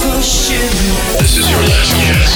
[0.00, 2.30] This is your last chance.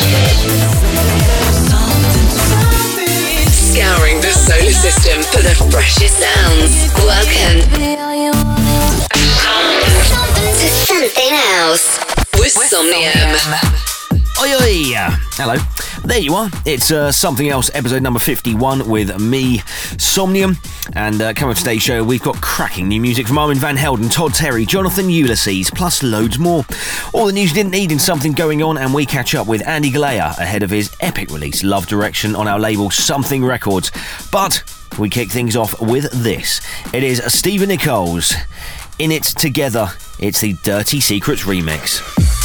[3.55, 6.93] Scouring the solar system for the freshest sounds.
[7.05, 7.63] Welcome
[10.59, 11.99] to something else
[12.35, 13.31] with Somnium.
[14.43, 14.83] Oi, oi.
[15.39, 15.55] Hello.
[16.05, 16.51] There you are.
[16.67, 19.59] It's uh, Something Else, episode number 51 with me,
[19.99, 20.57] Somnium.
[20.95, 24.09] And uh, coming up today's show, we've got cracking new music from Armand Van Helden,
[24.09, 26.65] Todd Terry, Jonathan Ulysses, plus loads more.
[27.13, 29.67] All the news you didn't need in Something Going On, and we catch up with
[29.67, 33.93] Andy Galea ahead of his epic release, Love Direction, on our label Something Records.
[34.33, 34.65] But
[34.99, 36.61] we kick things off with this.
[36.93, 38.35] It is Stephen Nichols.
[38.99, 39.89] In It Together,
[40.19, 42.42] it's the Dirty Secrets remix.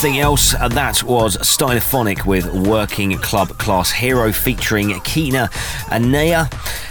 [0.00, 0.54] Something else.
[0.54, 5.50] Uh, that was Stylophonic with Working Club Class Hero featuring Keena
[5.90, 6.46] and Naya.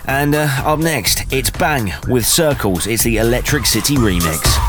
[0.06, 2.86] And uh, up next, it's Bang with Circles.
[2.86, 4.69] It's the Electric City remix.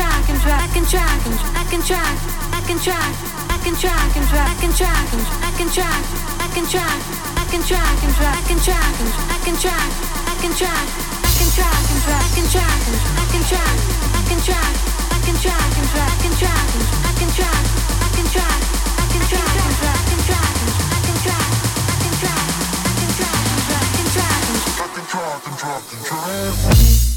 [0.02, 2.18] track I can track, I can track,
[2.52, 3.14] I can track
[3.52, 5.06] I can track I can track,
[5.42, 7.00] I can track can track
[7.54, 9.92] and track and track and I can track,
[10.28, 10.84] I can track,
[11.24, 13.76] I can track and track and track and I can track,
[14.12, 14.74] I can track,
[15.08, 17.64] I can track and track and track and I can track,
[17.96, 18.60] I can track,
[19.00, 23.00] I can track and track and track and I can track, I can track, I
[23.00, 26.28] can track and track and track and I can track and track
[26.68, 27.11] and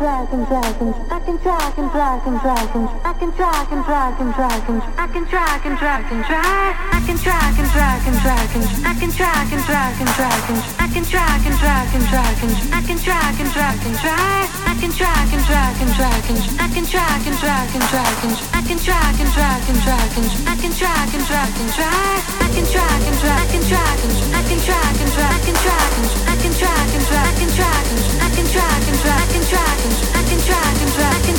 [0.00, 0.96] dragons, dragons.
[1.12, 2.90] I can dragon, dragon, dragons.
[3.04, 3.30] I can
[3.70, 4.24] and drag and
[4.96, 6.72] I can drag and drag.
[6.96, 7.18] I can
[7.60, 8.16] and drag and
[8.80, 10.64] I can dragon, dragon, dragons.
[10.80, 11.56] I can and drag and
[12.72, 12.96] I can
[13.52, 14.48] drag and drag.
[14.64, 14.90] I can
[15.36, 16.44] and dragon, dragons.
[16.56, 18.38] I can dragon, dragon, dragons.
[18.56, 20.32] I can dragon, dragon, dragons.
[20.48, 22.39] I can dragon, dragon, drag.
[22.50, 23.16] I can track and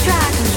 [0.03, 0.50] track.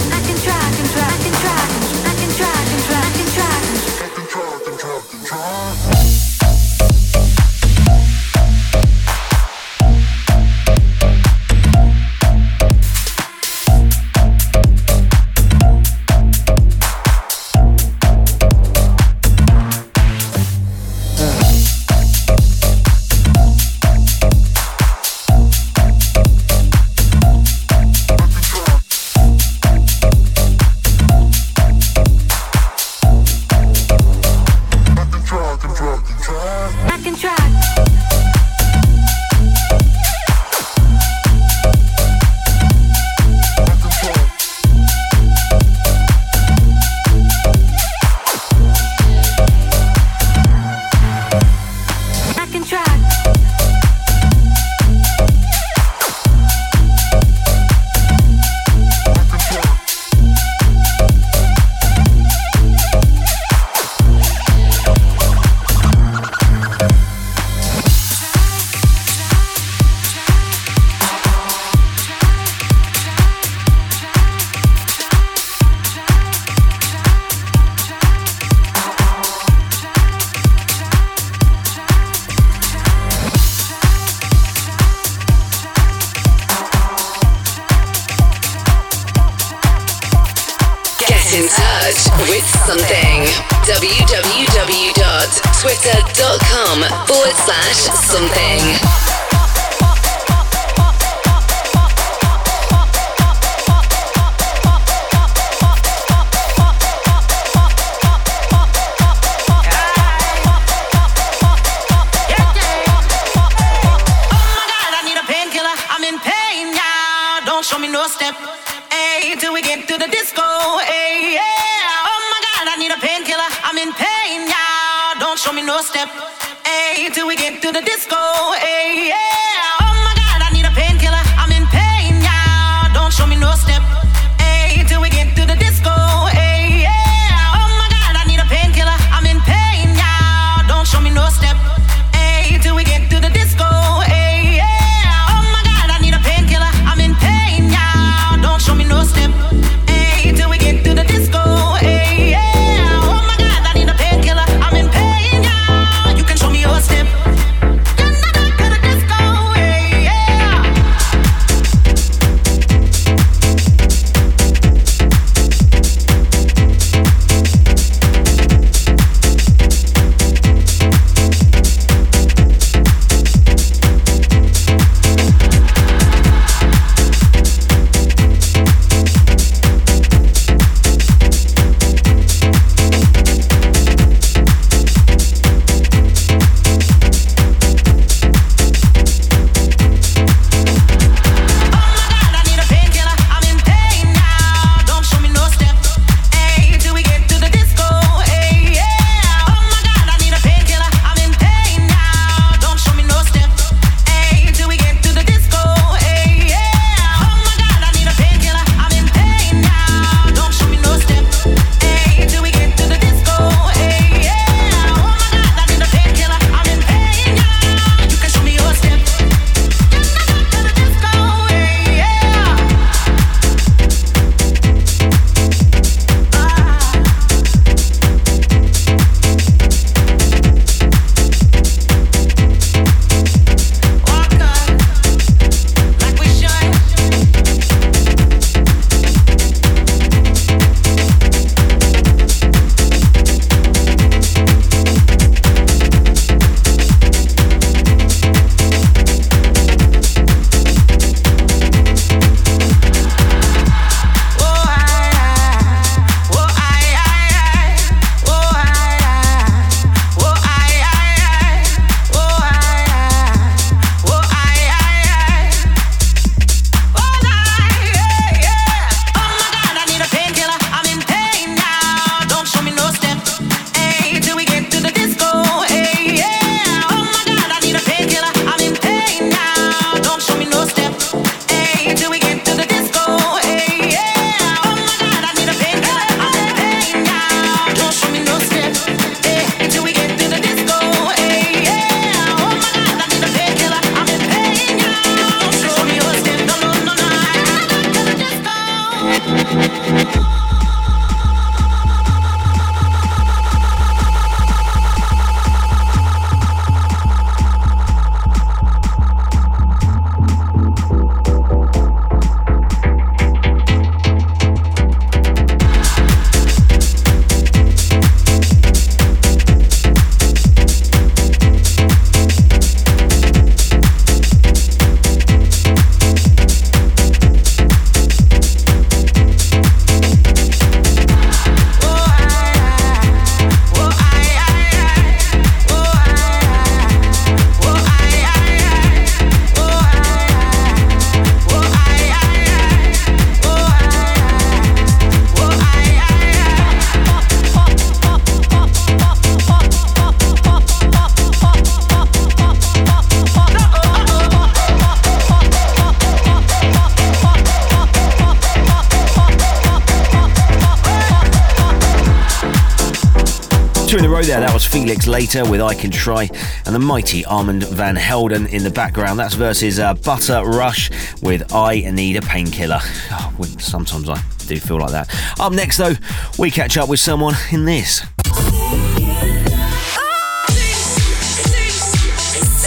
[364.64, 366.28] Was Felix Later with I Can Try,
[366.66, 369.18] and the mighty Armand Van Helden in the background.
[369.18, 370.90] That's versus uh, Butter Rush
[371.22, 372.80] with I Need a Painkiller.
[373.10, 375.14] Oh, sometimes I do feel like that.
[375.40, 375.94] Up next, though,
[376.38, 378.04] we catch up with someone in this.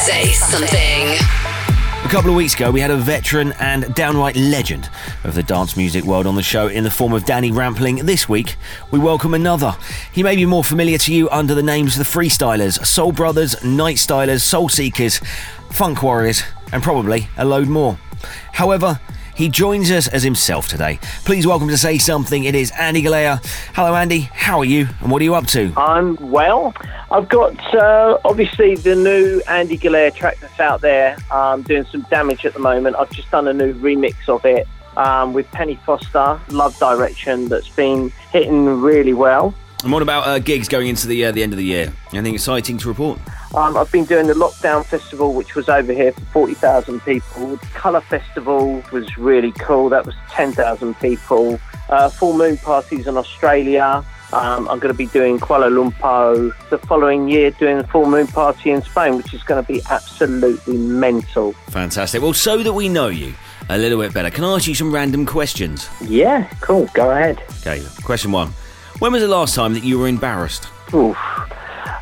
[0.06, 1.18] Say something.
[2.04, 4.90] A couple of weeks ago, we had a veteran and downright legend
[5.26, 8.06] of the dance music world on the show in the form of Danny Rampling.
[8.06, 8.56] This week,
[8.92, 9.76] we welcome another.
[10.18, 13.64] He may be more familiar to you under the names of the Freestylers, Soul Brothers,
[13.64, 15.20] Night Stylers, Soul Seekers,
[15.70, 18.00] Funk Warriors, and probably a load more.
[18.52, 19.00] However,
[19.36, 20.98] he joins us as himself today.
[21.24, 22.46] Please welcome to say something.
[22.46, 23.46] It is Andy Galea.
[23.76, 24.22] Hello, Andy.
[24.22, 24.88] How are you?
[25.02, 25.72] And what are you up to?
[25.78, 26.74] I'm well.
[27.12, 31.16] I've got uh, obviously the new Andy Galea track that's out there.
[31.30, 32.96] Um, doing some damage at the moment.
[32.96, 37.70] I've just done a new remix of it um, with Penny Foster, Love Direction, that's
[37.70, 39.54] been hitting really well.
[39.84, 41.94] And what about uh, gigs going into the uh, the end of the year?
[42.12, 43.20] Anything exciting to report?
[43.56, 47.58] Um, I've been doing the Lockdown Festival, which was over here for 40,000 people.
[47.74, 49.90] Colour Festival was really cool.
[49.90, 51.60] That was 10,000 people.
[51.90, 54.04] Uh, full moon parties in Australia.
[54.34, 58.28] Um, I'm going to be doing Kuala Lumpur the following year, doing the full moon
[58.28, 61.54] party in Spain, which is going to be absolutely mental.
[61.70, 62.22] Fantastic.
[62.22, 63.34] Well, so that we know you
[63.70, 65.88] a little bit better, can I ask you some random questions?
[66.02, 66.90] Yeah, cool.
[66.94, 67.42] Go ahead.
[67.62, 68.52] Okay, question one.
[69.00, 70.68] When was the last time that you were embarrassed?
[70.92, 71.18] Oof.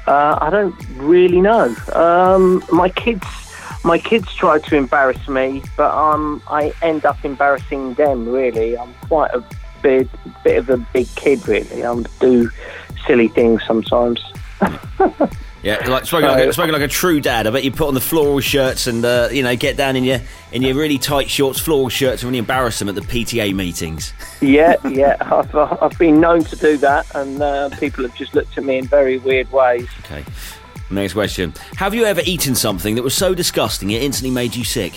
[0.08, 1.76] Uh, I don't really know.
[1.94, 3.28] Um, my kids,
[3.84, 8.30] my kids try to embarrass me, but um, I end up embarrassing them.
[8.30, 9.44] Really, I'm quite a
[9.82, 10.08] bit,
[10.44, 11.46] bit of a big kid.
[11.48, 12.50] Really, I do
[13.06, 14.24] silly things sometimes.
[15.66, 17.48] Yeah, like spoken, like a, spoken like a true dad.
[17.48, 20.04] I bet you put on the floral shirts and uh, you know get down in
[20.04, 23.52] your in your really tight shorts, floral shirts, and really embarrass them at the PTA
[23.56, 24.14] meetings.
[24.42, 28.36] Yeah, yeah, I've, uh, I've been known to do that, and uh, people have just
[28.36, 29.88] looked at me in very weird ways.
[30.02, 30.24] Okay.
[30.92, 34.64] Next question: Have you ever eaten something that was so disgusting it instantly made you
[34.64, 34.94] sick?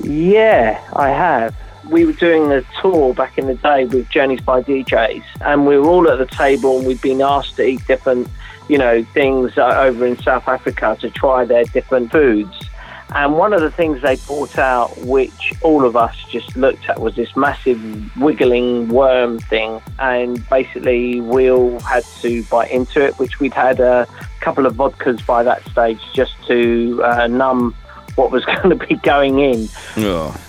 [0.00, 1.54] Yeah, I have.
[1.88, 5.78] We were doing a tour back in the day with Journeys by DJs, and we
[5.78, 8.26] were all at the table, and we'd been asked to eat different
[8.70, 12.70] you know, things over in South Africa to try their different foods.
[13.12, 17.00] And one of the things they brought out, which all of us just looked at,
[17.00, 19.82] was this massive wiggling worm thing.
[19.98, 24.06] And basically, we all had to bite into it, which we'd had a
[24.38, 27.74] couple of vodkas by that stage just to uh, numb
[28.14, 29.68] what was going to be going in.
[29.96, 30.40] Oh.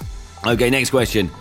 [0.46, 1.32] Okay, next question.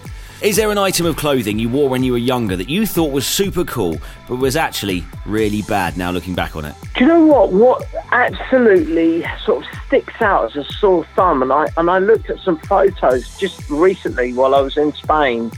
[0.42, 3.12] Is there an item of clothing you wore when you were younger that you thought
[3.12, 6.74] was super cool, but was actually really bad now looking back on it?
[6.94, 7.53] Do you know what?
[7.53, 12.31] What absolutely sort of sticks out as a sore thumb, and I and I looked
[12.31, 15.50] at some photos just recently while I was in Spain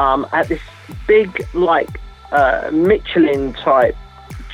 [0.00, 0.62] um, at this
[1.06, 2.00] big like
[2.32, 3.96] uh, Michelin type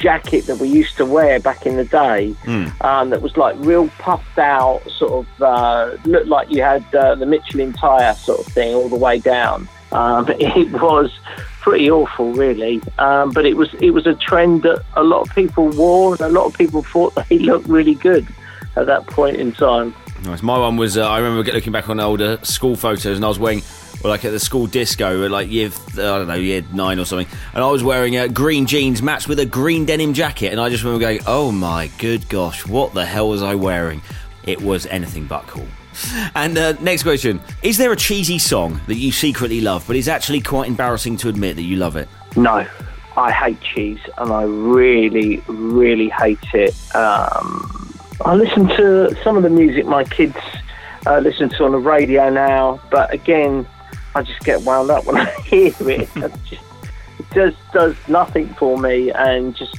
[0.00, 2.84] jacket that we used to wear back in the day mm.
[2.84, 7.14] um, that was like real puffed out, sort of uh, looked like you had uh,
[7.14, 9.68] the Michelin tyre sort of thing all the way down.
[9.92, 11.12] Um, it was
[11.60, 12.80] pretty awful, really.
[12.98, 16.22] Um, but it was it was a trend that a lot of people wore, and
[16.22, 18.26] a lot of people thought they looked really good
[18.76, 19.94] at that point in time.
[20.24, 20.42] Nice.
[20.42, 23.38] My one was uh, I remember looking back on older school photos, and I was
[23.38, 23.62] wearing
[24.02, 27.28] or like at the school disco, like year I don't know year nine or something,
[27.54, 30.68] and I was wearing a green jeans matched with a green denim jacket, and I
[30.68, 34.02] just remember going, "Oh my good gosh, what the hell was I wearing?"
[34.44, 35.66] It was anything but cool.
[36.34, 40.08] And uh, next question: Is there a cheesy song that you secretly love, but is
[40.08, 42.08] actually quite embarrassing to admit that you love it?
[42.36, 42.66] No,
[43.16, 46.74] I hate cheese, and I really, really hate it.
[46.94, 50.36] Um, I listen to some of the music my kids
[51.06, 53.66] uh, listen to on the radio now, but again,
[54.14, 56.08] I just get wound up when I hear it.
[56.16, 56.62] it just,
[57.32, 59.76] just does nothing for me and just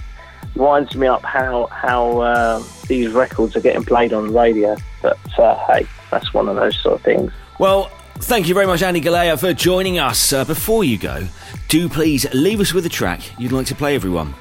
[0.55, 4.75] winds me up how how uh, these records are getting played on the radio.
[5.01, 7.31] But uh, hey, that's one of those sort of things.
[7.59, 10.33] Well, thank you very much, Andy Galea, for joining us.
[10.33, 11.27] Uh, before you go,
[11.67, 14.33] do please leave us with a track you'd like to play everyone.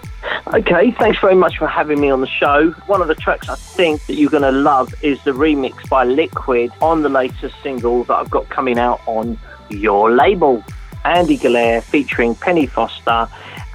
[0.52, 2.72] Okay, thanks very much for having me on the show.
[2.86, 6.02] One of the tracks I think that you're going to love is the remix by
[6.02, 9.38] Liquid on the latest single that I've got coming out on
[9.70, 10.64] your label.
[11.04, 13.26] Andy Galea featuring Penny Foster,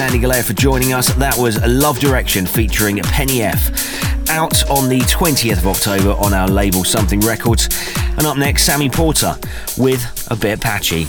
[0.00, 1.12] Andy Galea, for joining us.
[1.14, 4.30] That was Love Direction featuring Penny F.
[4.30, 7.68] Out on the 20th of October on our label Something Records.
[8.16, 9.36] And up next, Sammy Porter
[9.76, 11.06] with A Bit Patchy.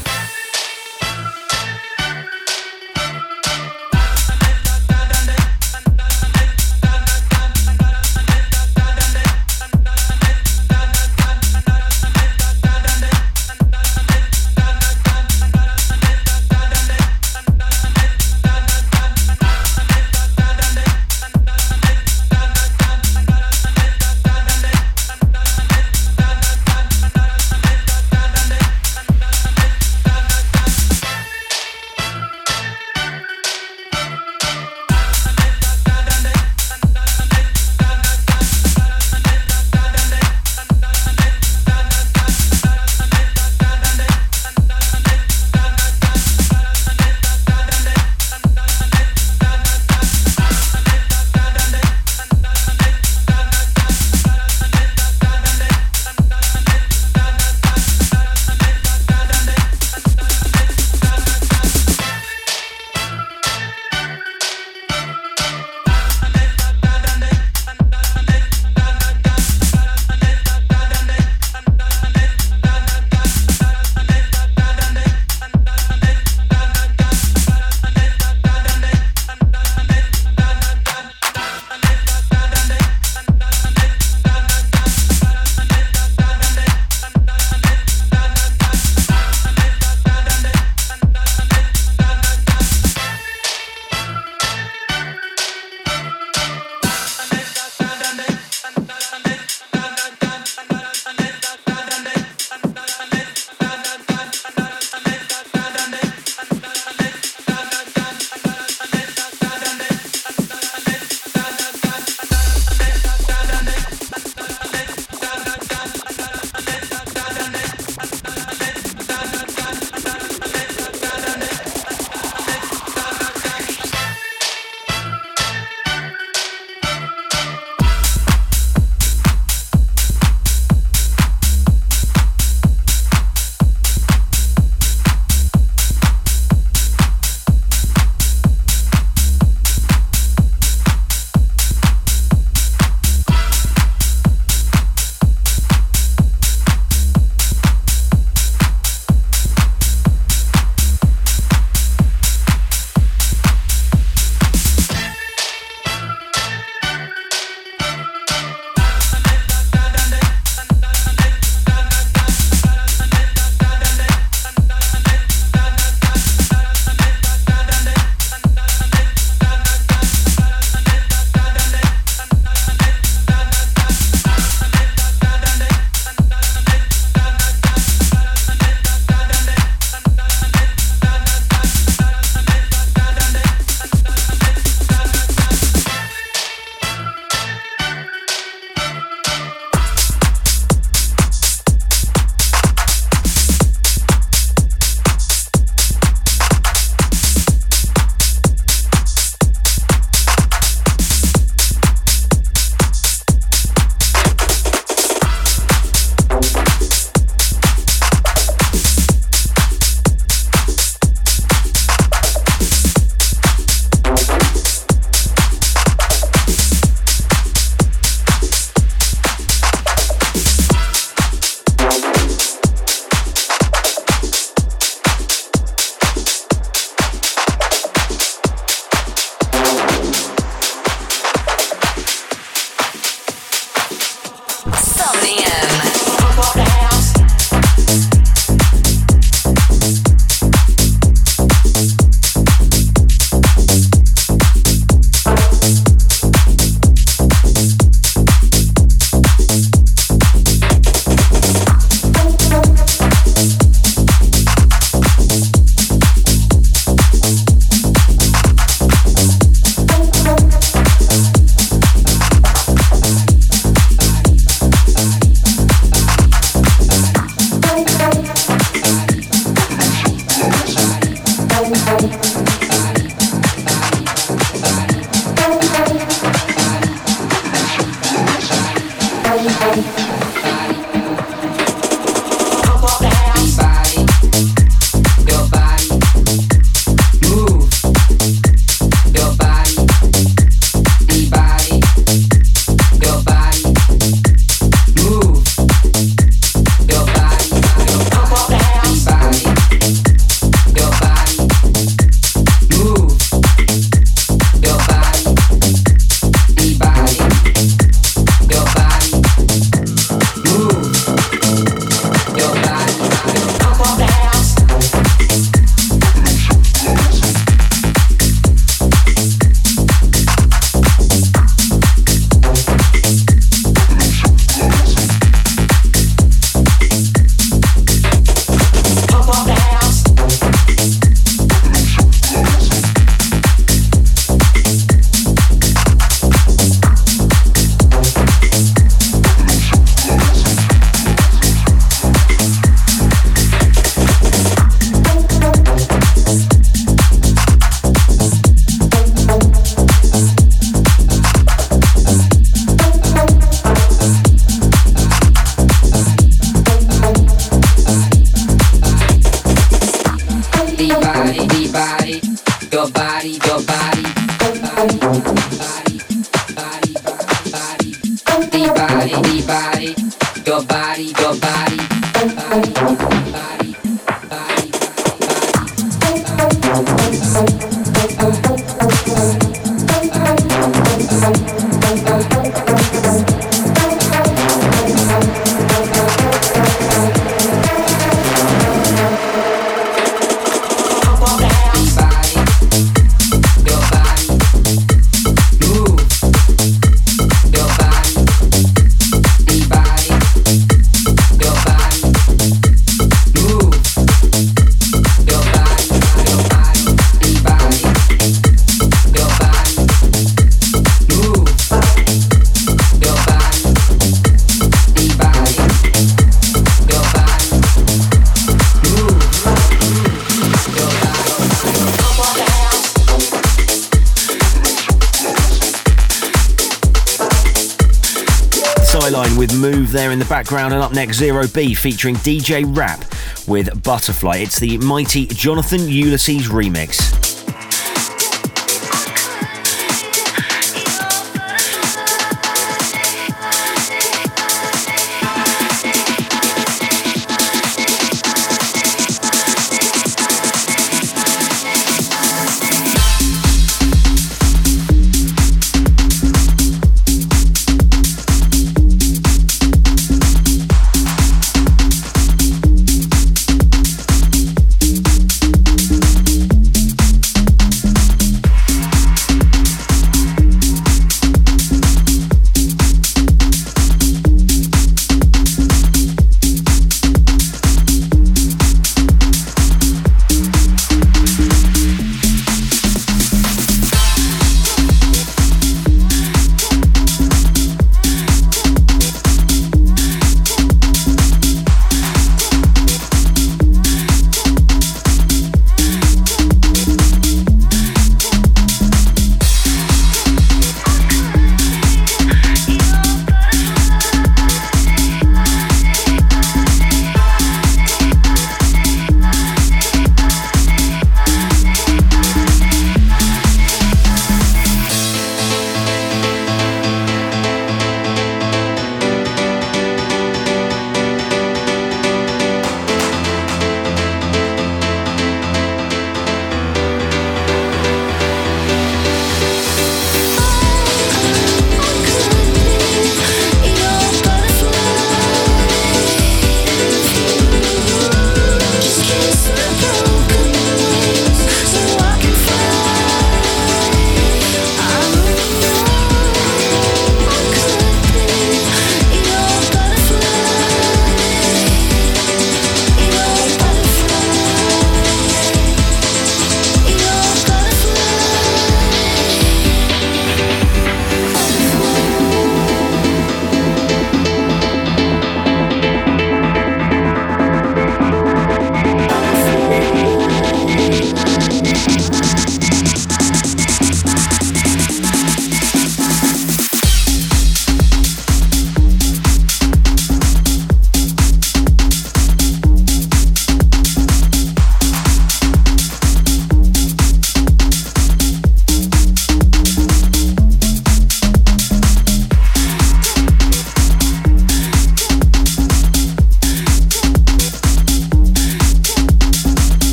[430.61, 433.03] Background, and up next, Zero B featuring DJ Rap
[433.47, 434.37] with Butterfly.
[434.37, 437.20] It's the mighty Jonathan Ulysses remix.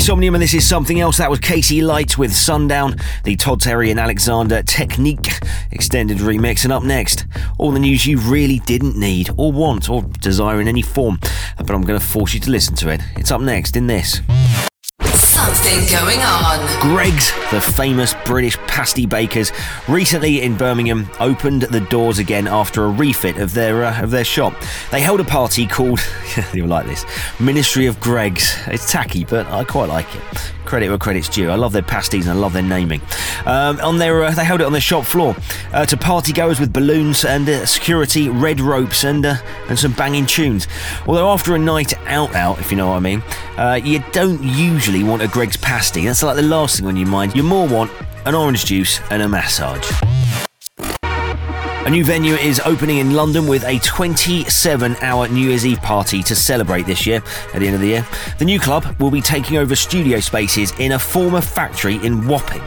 [0.00, 1.18] Somnium, and this is something else.
[1.18, 5.38] That was Casey Light with Sundown, the Todd Terry and Alexander Technique
[5.70, 6.64] extended remix.
[6.64, 7.26] And up next,
[7.58, 11.18] all the news you really didn't need, or want, or desire in any form.
[11.58, 13.00] But I'm going to force you to listen to it.
[13.16, 14.20] It's up next in this.
[15.74, 16.80] Going on.
[16.80, 19.50] Greggs, the famous British pasty bakers,
[19.88, 24.24] recently in Birmingham opened the doors again after a refit of their uh, of their
[24.24, 24.54] shop.
[24.92, 25.98] They held a party called
[26.54, 27.04] you'll like this
[27.40, 28.54] Ministry of Greggs.
[28.68, 30.22] It's tacky, but I quite like it.
[30.64, 31.50] Credit where credit's due.
[31.50, 33.00] I love their pasties and I love their naming.
[33.46, 35.36] Um, on their, uh, they held it on their shop floor
[35.72, 39.36] uh, to partygoers with balloons and uh, security, red ropes, and uh,
[39.68, 40.66] and some banging tunes.
[41.06, 43.22] Although after a night out, out, if you know what I mean,
[43.56, 46.06] uh, you don't usually want a Greggs pasty.
[46.06, 47.36] That's like the last thing on your mind.
[47.36, 47.90] You more want
[48.26, 50.23] an orange juice and a massage.
[51.84, 56.22] A new venue is opening in London with a 27 hour New Year's Eve party
[56.22, 57.22] to celebrate this year
[57.52, 58.08] at the end of the year.
[58.38, 62.62] The new club will be taking over studio spaces in a former factory in Wapping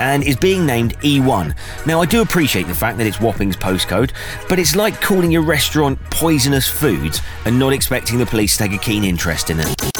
[0.00, 1.54] and is being named E1.
[1.86, 4.12] Now, I do appreciate the fact that it's Wapping's postcode,
[4.48, 8.72] but it's like calling your restaurant Poisonous Foods and not expecting the police to take
[8.72, 9.91] a keen interest in it.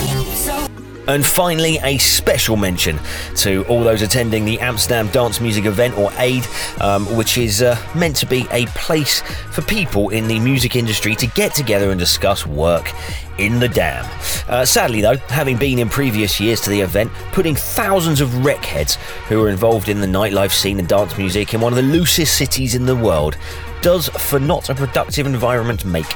[1.09, 2.99] And finally, a special mention
[3.37, 6.47] to all those attending the Amsterdam Dance Music Event, or ADE,
[6.81, 11.15] um, which is uh, meant to be a place for people in the music industry
[11.17, 12.93] to get together and discuss work
[13.39, 14.05] in the dam.
[14.49, 18.65] Uh, sadly, though, having been in previous years to the event, putting thousands of rec
[18.65, 18.97] heads
[19.29, 22.37] who are involved in the nightlife scene and dance music in one of the loosest
[22.37, 23.37] cities in the world
[23.83, 26.07] does for not a productive environment make.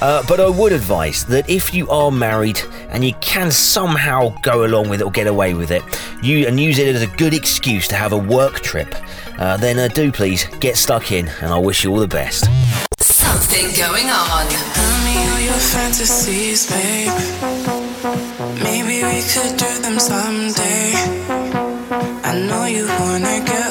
[0.00, 4.64] Uh, but I would advise that if you are married and you can somehow go
[4.64, 5.82] along with it or get away with it,
[6.22, 8.94] you and use it as a good excuse to have a work trip,
[9.38, 12.44] uh, then uh, do please get stuck in, and I wish you all the best.
[13.00, 14.46] Something going on.
[14.48, 17.12] Tell me all your fantasies, babe.
[18.62, 20.92] Maybe we could do them someday.
[22.24, 23.65] I know you wanna get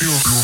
[0.00, 0.39] Feel good.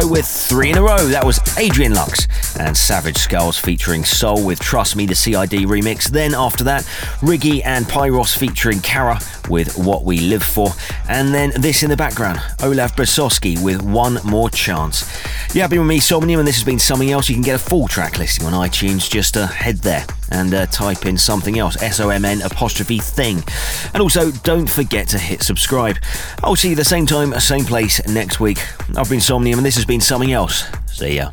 [0.00, 1.06] Show with three in a row.
[1.06, 2.26] That was Adrian Lux
[2.58, 6.10] and Savage Skulls featuring Soul with Trust Me, the CID remix.
[6.10, 6.82] Then after that,
[7.20, 9.18] Riggy and Pyros featuring Kara
[9.48, 10.68] with What We Live For.
[11.08, 15.54] And then this in the background, Olav Basoski with One More Chance.
[15.54, 17.30] Yeah, been with me, Somnium, and this has been something else.
[17.30, 19.08] You can get a full track listing on iTunes.
[19.08, 22.98] Just uh, head there and uh, type in something else, S O M N apostrophe
[22.98, 23.42] thing.
[23.94, 25.96] And also, don't forget to hit subscribe.
[26.42, 28.58] I'll see you the same time, same place next week.
[28.96, 30.64] I've been Somnium, and this has been something else.
[30.86, 31.30] See ya.